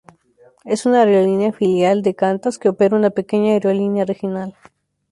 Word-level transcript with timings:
Es 0.65 0.87
una 0.87 1.01
aerolínea 1.03 1.53
filial 1.53 2.01
de 2.01 2.15
Qantas 2.15 2.57
que 2.57 2.69
opera 2.69 2.97
una 2.97 3.11
pequeña 3.11 3.51
aerolínea 3.51 4.03
regional. 4.03 4.57